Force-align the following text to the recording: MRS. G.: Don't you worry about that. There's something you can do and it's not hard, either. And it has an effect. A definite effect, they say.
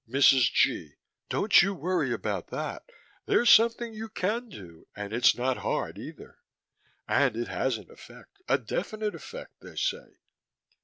MRS. 0.09 0.51
G.: 0.51 0.93
Don't 1.29 1.61
you 1.61 1.75
worry 1.75 2.11
about 2.11 2.47
that. 2.47 2.89
There's 3.27 3.51
something 3.51 3.93
you 3.93 4.09
can 4.09 4.49
do 4.49 4.87
and 4.95 5.13
it's 5.13 5.35
not 5.35 5.57
hard, 5.57 5.99
either. 5.99 6.39
And 7.07 7.37
it 7.37 7.49
has 7.49 7.77
an 7.77 7.91
effect. 7.91 8.41
A 8.49 8.57
definite 8.57 9.13
effect, 9.13 9.61
they 9.61 9.75
say. 9.75 10.17